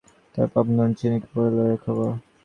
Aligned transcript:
তার 0.35 0.47
পর 0.53 0.63
নুন-চিনি-কাপড়ের 0.69 1.53
লড়াইয়ের 1.55 1.81
খবর। 1.85 2.09